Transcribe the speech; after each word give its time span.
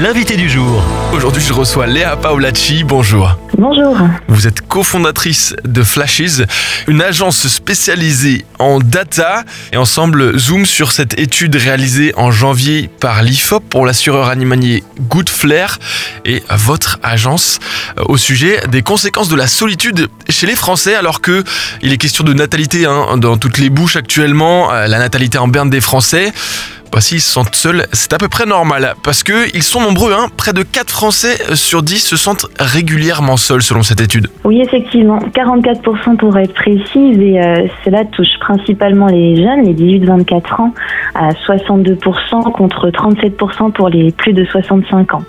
l'invité 0.00 0.36
du 0.36 0.48
jour. 0.48 0.82
Aujourd'hui, 1.12 1.42
je 1.42 1.52
reçois 1.52 1.86
Léa 1.86 2.16
Paolacci. 2.16 2.84
Bonjour. 2.84 3.36
Bonjour. 3.56 3.96
Vous 4.28 4.46
êtes 4.46 4.60
cofondatrice 4.60 5.56
de 5.64 5.82
Flashes, 5.82 6.42
une 6.86 7.02
agence 7.02 7.48
spécialisée 7.48 8.44
en 8.60 8.78
data. 8.78 9.42
Et 9.72 9.76
ensemble, 9.76 10.38
zoom 10.38 10.66
sur 10.66 10.92
cette 10.92 11.18
étude 11.18 11.56
réalisée 11.56 12.12
en 12.16 12.30
janvier 12.30 12.88
par 13.00 13.22
l'IFOP 13.24 13.64
pour 13.68 13.86
l'assureur 13.86 14.28
animalier 14.28 14.84
Good 15.08 15.28
Flair 15.28 15.78
et 16.24 16.44
votre 16.50 17.00
agence 17.02 17.58
euh, 17.98 18.04
au 18.06 18.16
sujet 18.16 18.60
des 18.68 18.82
conséquences 18.82 19.28
de 19.28 19.36
la 19.36 19.48
solitude 19.48 20.08
chez 20.28 20.46
les 20.46 20.54
Français, 20.54 20.94
alors 20.94 21.20
que 21.20 21.42
il 21.82 21.92
est 21.92 21.98
question 21.98 22.22
de 22.22 22.32
natalité 22.32 22.86
hein, 22.86 23.16
dans 23.16 23.36
toutes 23.36 23.58
les 23.58 23.70
bouches 23.70 23.96
actuellement, 23.96 24.72
euh, 24.72 24.86
la 24.86 24.98
natalité 24.98 25.38
en 25.38 25.48
berne 25.48 25.70
des 25.70 25.80
Français. 25.80 26.32
Bah, 26.92 27.00
S'ils 27.00 27.20
se 27.20 27.30
sentent 27.30 27.54
seuls, 27.54 27.86
c'est 27.92 28.12
à 28.12 28.18
peu 28.18 28.28
près 28.28 28.46
normal. 28.46 28.94
Parce 29.02 29.22
que 29.22 29.54
ils 29.54 29.62
sont 29.62 29.80
nombreux, 29.80 30.12
hein. 30.12 30.26
près 30.36 30.52
de 30.52 30.62
4 30.62 30.90
Français 30.90 31.54
sur 31.54 31.82
10 31.82 31.98
se 31.98 32.16
sentent 32.16 32.46
régulièrement 32.58 33.36
seuls 33.36 33.62
selon 33.62 33.82
cette 33.82 34.00
étude. 34.00 34.28
Oui, 34.44 34.60
effectivement, 34.60 35.18
44% 35.18 36.16
pour 36.16 36.36
être 36.38 36.54
précise, 36.54 37.18
et 37.18 37.40
euh, 37.40 37.66
cela 37.84 38.04
touche 38.04 38.38
principalement 38.40 39.06
les 39.06 39.36
jeunes, 39.36 39.62
les 39.64 39.74
18-24 39.74 40.62
ans, 40.62 40.74
à 41.14 41.30
62% 41.30 42.52
contre 42.52 42.88
37% 42.88 43.72
pour 43.72 43.88
les 43.88 44.12
plus 44.12 44.32
de 44.32 44.44
65 44.44 45.14
ans. 45.14 45.22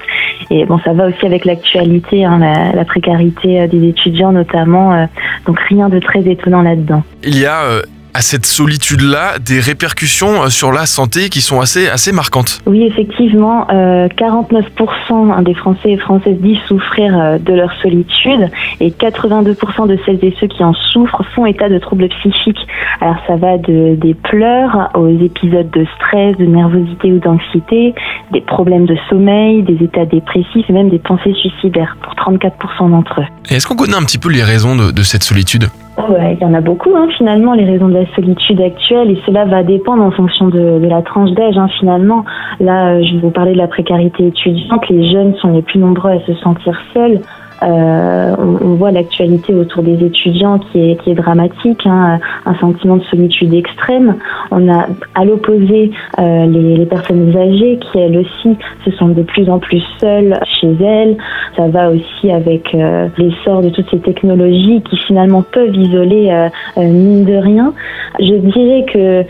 Et 0.51 0.65
bon, 0.65 0.79
ça 0.79 0.93
va 0.93 1.07
aussi 1.07 1.25
avec 1.25 1.45
l'actualité, 1.45 2.25
hein, 2.25 2.39
la, 2.39 2.71
la 2.73 2.85
précarité 2.85 3.61
euh, 3.61 3.67
des 3.67 3.87
étudiants 3.87 4.31
notamment, 4.31 4.93
euh, 4.93 5.05
donc 5.45 5.59
rien 5.59 5.89
de 5.89 5.99
très 5.99 6.21
étonnant 6.21 6.61
là-dedans. 6.61 7.03
Il 7.23 7.37
y 7.37 7.45
a 7.45 7.61
euh, 7.63 7.81
à 8.13 8.21
cette 8.21 8.45
solitude-là 8.45 9.39
des 9.39 9.59
répercussions 9.59 10.43
euh, 10.43 10.49
sur 10.49 10.71
la 10.71 10.85
santé 10.85 11.29
qui 11.29 11.41
sont 11.41 11.59
assez, 11.61 11.87
assez 11.87 12.11
marquantes. 12.11 12.61
Oui, 12.65 12.83
effectivement, 12.83 13.67
euh, 13.71 14.07
49% 14.07 15.43
des 15.43 15.53
Français 15.53 15.91
et 15.91 15.97
Françaises 15.97 16.37
disent 16.39 16.59
souffrir 16.67 17.17
euh, 17.17 17.37
de 17.37 17.53
leur 17.53 17.71
solitude 17.81 18.49
et 18.79 18.89
82% 18.89 19.87
de 19.87 19.97
celles 20.05 20.23
et 20.23 20.35
ceux 20.39 20.47
qui 20.47 20.63
en 20.63 20.73
souffrent 20.73 21.23
font 21.35 21.45
état 21.45 21.69
de 21.69 21.77
troubles 21.77 22.09
psychiques. 22.09 22.67
Alors 23.01 23.17
ça 23.27 23.35
va 23.35 23.57
de, 23.57 23.95
des 23.95 24.13
pleurs 24.13 24.89
aux 24.95 25.09
épisodes 25.09 25.69
de 25.71 25.85
stress, 25.97 26.37
de 26.37 26.45
nervosité 26.45 27.11
ou 27.11 27.19
d'anxiété, 27.19 27.93
des 28.31 28.41
problèmes 28.41 28.85
de 28.85 28.97
sommeil, 29.09 29.63
des 29.63 29.83
états 29.83 30.05
dépressifs 30.05 30.69
et 30.69 30.73
même 30.73 30.89
des 30.89 30.99
pensées 30.99 31.33
suicidaires 31.33 31.97
pour 32.01 32.13
34% 32.13 32.89
d'entre 32.89 33.21
eux. 33.21 33.25
Est-ce 33.49 33.67
qu'on 33.67 33.75
connaît 33.75 33.95
un 33.95 34.03
petit 34.03 34.17
peu 34.17 34.29
les 34.29 34.43
raisons 34.43 34.75
de, 34.75 34.91
de 34.91 35.03
cette 35.03 35.23
solitude? 35.23 35.69
Il 36.07 36.37
y 36.41 36.45
en 36.45 36.53
a 36.53 36.61
beaucoup 36.61 36.95
hein, 36.95 37.07
finalement 37.17 37.53
les 37.53 37.65
raisons 37.65 37.87
de 37.87 37.93
la 37.93 38.05
solitude 38.15 38.61
actuelle 38.61 39.11
et 39.11 39.21
cela 39.25 39.45
va 39.45 39.63
dépendre 39.63 40.03
en 40.03 40.11
fonction 40.11 40.47
de, 40.47 40.79
de 40.79 40.87
la 40.87 41.01
tranche 41.01 41.31
d'âge 41.31 41.57
hein, 41.57 41.67
finalement. 41.79 42.23
Là, 42.59 42.93
euh, 42.93 43.03
je 43.03 43.15
vais 43.15 43.21
vous 43.21 43.31
parler 43.31 43.53
de 43.53 43.57
la 43.57 43.67
précarité 43.67 44.27
étudiante. 44.27 44.87
Les 44.89 45.11
jeunes 45.11 45.35
sont 45.35 45.51
les 45.51 45.61
plus 45.61 45.79
nombreux 45.79 46.11
à 46.11 46.19
se 46.21 46.33
sentir 46.35 46.79
seuls. 46.93 47.19
Euh, 47.63 48.35
on, 48.37 48.65
on 48.65 48.73
voit 48.75 48.91
l'actualité 48.91 49.53
autour 49.53 49.83
des 49.83 50.03
étudiants 50.03 50.59
qui 50.59 50.91
est, 50.91 50.95
qui 51.01 51.11
est 51.11 51.15
dramatique, 51.15 51.81
hein, 51.85 52.19
un 52.45 52.55
sentiment 52.55 52.97
de 52.97 53.03
solitude 53.03 53.53
extrême. 53.53 54.15
On 54.51 54.71
a 54.71 54.87
à 55.15 55.25
l'opposé 55.25 55.91
euh, 56.19 56.45
les, 56.45 56.77
les 56.77 56.85
personnes 56.85 57.35
âgées 57.35 57.79
qui 57.79 57.99
elles 57.99 58.17
aussi 58.17 58.57
se 58.85 58.91
sentent 58.91 59.15
de 59.15 59.23
plus 59.23 59.49
en 59.49 59.59
plus 59.59 59.83
seules 59.99 60.39
chez 60.59 60.71
elles. 60.83 61.17
Ça 61.55 61.67
va 61.67 61.89
aussi 61.89 62.31
avec 62.31 62.73
euh, 62.73 63.07
l'essor 63.17 63.61
de 63.61 63.69
toutes 63.69 63.89
ces 63.89 63.99
technologies 63.99 64.81
qui 64.89 64.97
finalement 64.97 65.43
peuvent 65.51 65.75
isoler 65.75 66.29
euh, 66.29 66.49
euh, 66.77 66.81
mine 66.83 67.25
de 67.25 67.35
rien. 67.35 67.73
Je 68.19 68.35
dirais 68.35 68.85
que 68.91 69.23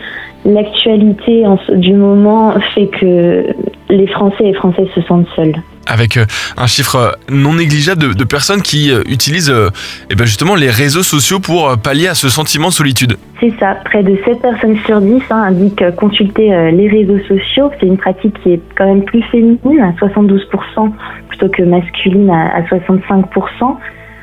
l'actualité 0.44 1.44
du 1.74 1.94
moment 1.94 2.52
fait 2.74 2.86
que 2.86 3.46
les 3.90 4.06
Français 4.06 4.44
et 4.44 4.54
Françaises 4.54 4.88
se 4.94 5.02
sentent 5.02 5.26
seuls. 5.36 5.54
avec 5.86 6.16
euh, 6.16 6.24
un 6.56 6.66
chiffre 6.66 6.96
euh, 6.96 7.10
non 7.30 7.54
négligeable 7.54 8.00
de, 8.02 8.12
de 8.12 8.24
personnes 8.24 8.62
qui 8.62 8.90
euh, 8.92 9.02
utilisent 9.06 9.50
euh, 9.50 9.68
eh 10.10 10.14
ben 10.14 10.24
justement 10.24 10.54
les 10.54 10.70
réseaux 10.70 11.02
sociaux 11.02 11.40
pour 11.40 11.76
pallier 11.78 12.08
à 12.08 12.14
ce 12.14 12.28
sentiment 12.28 12.68
de 12.68 12.72
solitude. 12.72 13.16
C'est 13.40 13.52
ça, 13.58 13.76
près 13.84 14.02
de 14.02 14.16
7 14.24 14.40
personnes 14.40 14.76
sur 14.86 15.00
10 15.00 15.22
hein, 15.30 15.42
indiquent 15.48 15.84
consulter 15.96 16.54
euh, 16.54 16.70
les 16.70 16.88
réseaux 16.88 17.18
sociaux. 17.26 17.70
C'est 17.80 17.86
une 17.86 17.96
pratique 17.98 18.40
qui 18.42 18.52
est 18.52 18.60
quand 18.76 18.86
même 18.86 19.02
plus 19.04 19.22
féminine, 19.32 19.80
à 19.80 19.92
72% 20.06 20.92
plutôt 21.28 21.48
que 21.48 21.62
masculine 21.62 22.30
à, 22.30 22.56
à 22.56 22.60
65%. 22.62 23.76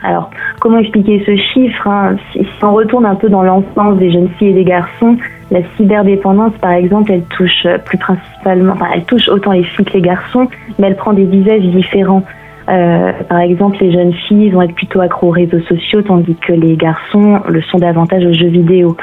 Alors, 0.03 0.29
comment 0.59 0.77
expliquer 0.77 1.23
ce 1.25 1.35
chiffre 1.53 1.87
hein? 1.87 2.15
Si, 2.31 2.39
si 2.39 2.63
on 2.63 2.73
retourne 2.73 3.05
un 3.05 3.15
peu 3.15 3.29
dans 3.29 3.41
l'enfance 3.43 3.97
des 3.97 4.11
jeunes 4.11 4.29
filles 4.37 4.49
et 4.49 4.53
des 4.53 4.63
garçons, 4.63 5.17
la 5.51 5.59
cyberdépendance, 5.75 6.53
par 6.61 6.71
exemple, 6.71 7.11
elle 7.11 7.23
touche 7.23 7.65
euh, 7.65 7.77
plus 7.77 7.97
principalement, 7.97 8.73
enfin, 8.73 8.87
elle 8.93 9.05
touche 9.05 9.27
autant 9.29 9.51
les 9.51 9.63
filles 9.63 9.85
que 9.85 9.93
les 9.93 10.01
garçons, 10.01 10.47
mais 10.77 10.87
elle 10.87 10.95
prend 10.95 11.13
des 11.13 11.25
visages 11.25 11.63
différents. 11.63 12.23
Euh, 12.69 13.13
par 13.29 13.39
exemple, 13.39 13.77
les 13.79 13.93
jeunes 13.93 14.13
filles 14.27 14.49
vont 14.49 14.61
être 14.61 14.75
plutôt 14.75 14.99
accro 14.99 15.27
aux 15.27 15.31
réseaux 15.31 15.61
sociaux, 15.61 16.01
tandis 16.01 16.35
que 16.35 16.51
les 16.51 16.75
garçons 16.75 17.39
le 17.47 17.61
sont 17.61 17.77
davantage 17.77 18.25
aux 18.25 18.33
jeux 18.33 18.49
vidéo. 18.49 18.97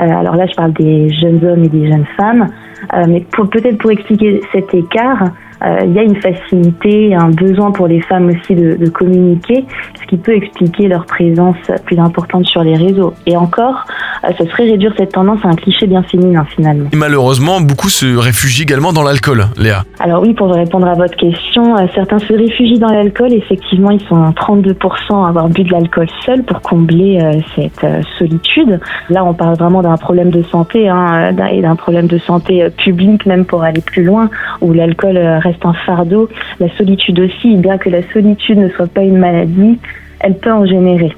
Euh, 0.00 0.08
alors 0.08 0.36
là, 0.36 0.46
je 0.46 0.54
parle 0.54 0.72
des 0.72 1.10
jeunes 1.10 1.44
hommes 1.44 1.64
et 1.64 1.68
des 1.68 1.88
jeunes 1.88 2.06
femmes. 2.16 2.48
Euh, 2.94 3.04
mais 3.08 3.20
peut-être 3.20 3.78
pour 3.78 3.90
expliquer 3.90 4.40
cet 4.52 4.72
écart, 4.72 5.24
euh, 5.62 5.80
il 5.84 5.92
y 5.92 5.98
a 5.98 6.02
une 6.02 6.16
facilité, 6.16 7.14
un 7.14 7.30
besoin 7.30 7.70
pour 7.70 7.86
les 7.86 8.00
femmes 8.00 8.28
aussi 8.28 8.54
de, 8.54 8.76
de 8.76 8.88
communiquer, 8.88 9.66
ce 10.00 10.06
qui 10.06 10.16
peut 10.16 10.34
expliquer 10.34 10.88
leur 10.88 11.04
présence 11.04 11.58
plus 11.84 11.98
importante 11.98 12.46
sur 12.46 12.62
les 12.62 12.76
réseaux. 12.76 13.12
Et 13.26 13.36
encore, 13.36 13.84
ce 14.38 14.44
serait 14.46 14.64
réduire 14.64 14.92
cette 14.96 15.12
tendance 15.12 15.40
à 15.44 15.48
un 15.48 15.54
cliché 15.54 15.86
bien 15.86 16.02
féminin 16.02 16.44
finalement. 16.54 16.88
Et 16.92 16.96
malheureusement, 16.96 17.60
beaucoup 17.60 17.88
se 17.88 18.16
réfugient 18.16 18.62
également 18.62 18.92
dans 18.92 19.02
l'alcool, 19.02 19.46
Léa. 19.56 19.84
Alors 19.98 20.22
oui, 20.22 20.34
pour 20.34 20.52
répondre 20.52 20.86
à 20.86 20.94
votre 20.94 21.16
question, 21.16 21.76
euh, 21.76 21.86
certains 21.94 22.18
se 22.18 22.32
réfugient 22.32 22.78
dans 22.78 22.92
l'alcool. 22.92 23.32
Effectivement, 23.32 23.90
ils 23.90 24.00
sont 24.06 24.16
32% 24.30 25.24
à 25.24 25.28
avoir 25.28 25.48
bu 25.48 25.64
de 25.64 25.72
l'alcool 25.72 26.06
seul 26.24 26.42
pour 26.44 26.60
combler 26.60 27.20
euh, 27.20 27.40
cette 27.54 27.84
euh, 27.84 28.02
solitude. 28.18 28.80
Là, 29.08 29.24
on 29.24 29.34
parle 29.34 29.56
vraiment 29.56 29.82
d'un 29.82 29.96
problème 29.96 30.30
de 30.30 30.42
santé 30.42 30.88
hein, 30.88 31.32
euh, 31.38 31.46
et 31.46 31.62
d'un 31.62 31.76
problème 31.76 32.06
de 32.06 32.18
santé 32.18 32.62
euh, 32.62 32.70
publique, 32.70 33.26
même 33.26 33.44
pour 33.44 33.62
aller 33.62 33.80
plus 33.80 34.04
loin, 34.04 34.30
où 34.60 34.72
l'alcool 34.72 35.16
euh, 35.16 35.38
reste 35.38 35.64
un 35.64 35.74
fardeau. 35.86 36.28
La 36.58 36.68
solitude 36.76 37.20
aussi, 37.20 37.56
bien 37.56 37.78
que 37.78 37.90
la 37.90 38.02
solitude 38.12 38.58
ne 38.58 38.68
soit 38.70 38.86
pas 38.86 39.02
une 39.02 39.18
maladie, 39.18 39.78
elle 40.20 40.36
peut 40.36 40.52
en 40.52 40.66
générer. 40.66 41.12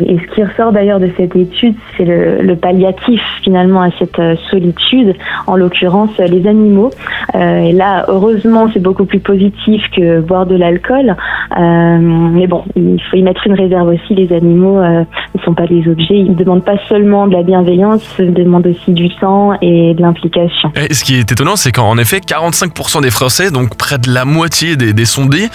Et 0.00 0.18
ce 0.18 0.34
qui 0.34 0.44
ressort 0.44 0.72
d'ailleurs 0.72 1.00
de 1.00 1.10
cette 1.16 1.34
étude, 1.34 1.74
c'est 1.96 2.04
le, 2.04 2.54
palliatif 2.56 3.20
finalement 3.42 3.82
à 3.82 3.90
cette 3.98 4.18
euh, 4.18 4.34
solitude, 4.50 5.14
en 5.46 5.56
l'occurrence 5.56 6.10
euh, 6.20 6.26
les 6.26 6.46
animaux. 6.46 6.90
Euh, 7.36 7.60
et 7.60 7.72
là, 7.72 8.04
heureusement, 8.08 8.68
c'est 8.72 8.82
beaucoup 8.82 9.04
plus 9.04 9.20
positif 9.20 9.82
que 9.94 10.20
boire 10.20 10.46
de 10.46 10.56
l'alcool. 10.56 11.16
Euh, 11.56 11.98
mais 12.00 12.46
bon, 12.46 12.64
il 12.76 13.00
faut 13.10 13.16
y 13.16 13.22
mettre 13.22 13.46
une 13.46 13.54
réserve 13.54 13.88
aussi. 13.88 14.14
Les 14.14 14.32
animaux 14.32 14.78
euh, 14.78 15.04
ne 15.34 15.40
sont 15.42 15.54
pas 15.54 15.66
des 15.66 15.86
objets. 15.88 16.14
Ils 16.14 16.30
ne 16.30 16.34
demandent 16.34 16.64
pas 16.64 16.78
seulement 16.88 17.26
de 17.26 17.34
la 17.34 17.42
bienveillance, 17.42 18.02
ils 18.18 18.32
demandent 18.32 18.66
aussi 18.66 18.92
du 18.92 19.14
temps 19.16 19.52
et 19.60 19.94
de 19.94 20.00
l'implication. 20.00 20.72
Ce 20.90 21.04
qui 21.04 21.16
est 21.16 21.30
étonnant, 21.30 21.56
c'est 21.56 21.72
qu'en 21.72 21.98
effet, 21.98 22.18
45% 22.18 23.02
des 23.02 23.10
Français, 23.10 23.50
donc 23.50 23.76
près 23.76 23.98
de 23.98 24.10
la 24.10 24.24
moitié 24.24 24.76
des, 24.76 24.92
des 24.92 25.04
sondés, 25.04 25.48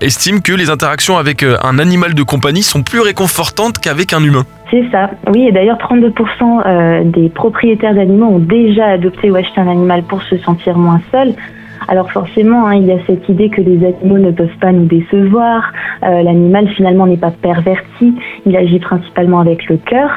estiment 0.00 0.40
que 0.40 0.52
les 0.52 0.70
interactions 0.70 1.18
avec 1.18 1.42
un 1.42 1.78
animal 1.78 2.14
de 2.14 2.22
compagnie 2.22 2.62
sont 2.62 2.82
plus 2.82 3.00
réconfortantes 3.00 3.78
qu'avec 3.78 4.12
un 4.12 4.22
humain. 4.22 4.44
C'est 4.72 4.88
ça. 4.90 5.10
Oui, 5.34 5.46
et 5.46 5.52
d'ailleurs, 5.52 5.76
32% 5.76 6.62
euh, 6.64 7.04
des 7.04 7.28
propriétaires 7.28 7.94
d'animaux 7.94 8.28
ont 8.28 8.38
déjà 8.38 8.86
adopté 8.86 9.30
ou 9.30 9.36
acheté 9.36 9.60
un 9.60 9.68
animal 9.68 10.02
pour 10.04 10.22
se 10.22 10.38
sentir 10.38 10.78
moins 10.78 11.02
seuls. 11.12 11.34
Alors 11.88 12.10
forcément, 12.10 12.66
hein, 12.66 12.76
il 12.76 12.86
y 12.86 12.92
a 12.92 12.98
cette 13.06 13.28
idée 13.28 13.50
que 13.50 13.60
les 13.60 13.84
animaux 13.84 14.18
ne 14.18 14.30
peuvent 14.30 14.56
pas 14.62 14.72
nous 14.72 14.86
décevoir. 14.86 15.72
Euh, 16.04 16.22
L'animal 16.22 16.68
finalement 16.68 17.06
n'est 17.06 17.18
pas 17.18 17.32
perverti. 17.32 18.14
Il 18.46 18.56
agit 18.56 18.78
principalement 18.78 19.40
avec 19.40 19.68
le 19.68 19.76
cœur. 19.76 20.10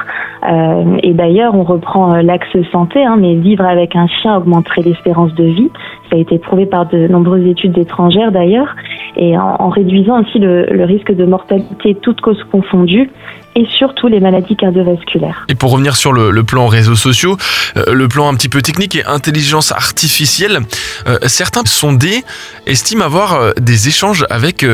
Euh, 0.47 0.99
et 1.03 1.13
d'ailleurs, 1.13 1.53
on 1.53 1.63
reprend 1.63 2.15
l'axe 2.21 2.47
santé, 2.71 3.03
hein, 3.03 3.17
mais 3.19 3.35
vivre 3.35 3.65
avec 3.65 3.95
un 3.97 4.07
chien 4.07 4.37
augmenterait 4.37 4.83
l'espérance 4.83 5.33
de 5.35 5.43
vie. 5.43 5.71
Ça 6.09 6.15
a 6.15 6.19
été 6.19 6.39
prouvé 6.39 6.65
par 6.65 6.85
de 6.87 7.07
nombreuses 7.07 7.45
études 7.45 7.77
étrangères 7.77 8.31
d'ailleurs. 8.31 8.73
Et 9.17 9.37
en, 9.37 9.69
réduisant 9.69 10.21
aussi 10.21 10.39
le, 10.39 10.83
risque 10.85 11.11
de 11.11 11.25
mortalité, 11.25 11.95
toutes 12.01 12.21
causes 12.21 12.43
confondues, 12.51 13.09
et 13.55 13.65
surtout 13.77 14.07
les 14.07 14.19
maladies 14.19 14.55
cardiovasculaires. 14.55 15.45
Et 15.47 15.55
pour 15.55 15.71
revenir 15.71 15.95
sur 15.95 16.11
le, 16.11 16.43
plan 16.43 16.67
réseaux 16.67 16.95
sociaux, 16.95 17.37
euh, 17.77 17.93
le 17.93 18.07
plan 18.07 18.27
un 18.27 18.35
petit 18.35 18.49
peu 18.49 18.61
technique 18.61 18.95
et 18.95 19.05
intelligence 19.05 19.71
artificielle, 19.71 20.59
euh, 21.07 21.17
certains 21.27 21.63
sondés 21.65 22.23
estiment 22.65 23.05
avoir 23.05 23.35
euh, 23.35 23.51
des 23.59 23.87
échanges 23.87 24.25
avec 24.29 24.65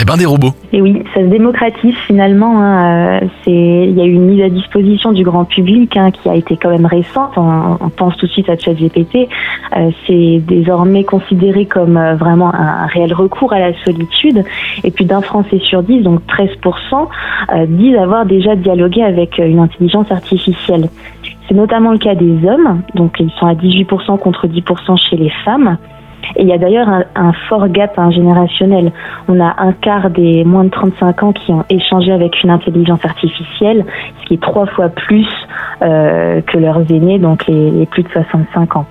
eh 0.00 0.04
ben, 0.04 0.16
des 0.16 0.24
robots. 0.24 0.52
Et 0.72 0.80
oui, 0.80 1.02
ça 1.12 1.20
se 1.20 1.26
démocratise 1.26 1.94
finalement. 2.06 2.58
hein, 2.60 3.20
euh, 3.22 3.28
il 3.46 3.92
y 3.92 4.00
a 4.00 4.04
eu 4.04 4.12
une 4.12 4.26
mise 4.26 4.42
à 4.42 4.48
disposition 4.48 5.12
du 5.12 5.22
grand 5.22 5.44
public 5.44 5.96
hein, 5.96 6.10
qui 6.10 6.28
a 6.28 6.34
été 6.34 6.56
quand 6.56 6.70
même 6.70 6.86
récente. 6.86 7.32
On, 7.36 7.90
pense 7.90 8.16
tout 8.16 8.26
de 8.26 8.30
suite 8.32 8.48
à 8.48 8.56
ChatGPT. 8.56 9.28
Euh, 9.76 9.90
c'est 10.06 10.42
désormais 10.46 11.04
considéré 11.04 11.66
comme 11.66 11.96
euh, 11.96 12.14
vraiment 12.14 12.54
un, 12.54 12.86
réel 12.86 13.12
recours 13.12 13.52
à 13.52 13.58
la 13.58 13.72
solitude. 13.84 14.44
Et 14.82 14.90
plus 14.90 15.04
d'un 15.04 15.20
Français 15.20 15.58
sur 15.58 15.82
dix, 15.82 16.00
donc 16.00 16.20
13%, 16.26 17.08
euh, 17.54 17.66
disent 17.66 17.96
avoir 17.96 18.24
déjà 18.24 18.56
dialogué 18.56 19.02
avec 19.02 19.38
euh, 19.38 19.46
une 19.46 19.58
intelligence 19.58 20.10
artificielle. 20.10 20.88
C'est 21.48 21.54
notamment 21.54 21.92
le 21.92 21.98
cas 21.98 22.14
des 22.14 22.48
hommes, 22.48 22.82
donc 22.94 23.16
ils 23.20 23.30
sont 23.38 23.46
à 23.46 23.54
18% 23.54 24.18
contre 24.18 24.46
10% 24.46 25.10
chez 25.10 25.16
les 25.16 25.30
femmes. 25.44 25.76
Et 26.36 26.42
il 26.42 26.48
y 26.48 26.52
a 26.52 26.58
d'ailleurs 26.58 26.88
un, 26.88 27.32
fort 27.48 27.68
gap 27.68 27.98
générationnel. 28.10 28.92
On 29.28 29.40
a 29.40 29.54
un 29.58 29.72
quart 29.72 30.10
des 30.10 30.44
moins 30.44 30.64
de 30.64 30.70
35 30.70 31.22
ans 31.22 31.32
qui 31.32 31.52
ont 31.52 31.64
échangé 31.68 32.12
avec 32.12 32.42
une 32.42 32.50
intelligence 32.50 33.04
artificielle, 33.04 33.84
ce 34.20 34.26
qui 34.26 34.34
est 34.34 34.42
trois 34.42 34.66
fois 34.66 34.88
plus 34.88 35.28
euh, 35.82 36.40
que 36.42 36.58
leurs 36.58 36.90
aînés, 36.90 37.18
donc 37.18 37.46
les, 37.46 37.70
les 37.70 37.86
plus 37.86 38.02
de 38.02 38.08
65 38.08 38.76
ans. 38.76 38.86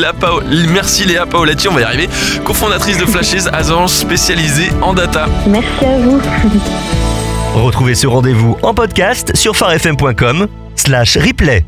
Merci 0.74 1.06
Léa 1.06 1.26
Paoletti, 1.26 1.68
on 1.68 1.74
va 1.74 1.82
y 1.82 1.84
arriver, 1.84 2.10
cofondatrice 2.44 2.98
de 2.98 3.06
Flashes, 3.06 3.48
agence 3.54 3.96
spécialisée 3.96 4.70
en 4.82 4.94
data. 4.94 5.28
Merci 5.48 5.86
à 5.86 6.00
vous. 6.00 6.20
Retrouvez 7.56 7.96
ce 7.96 8.08
rendez-vous 8.08 8.58
en 8.64 8.74
podcast 8.74 9.36
sur 9.36 9.56
farfm.com 9.56 10.48
slash 10.76 11.18
replay. 11.18 11.64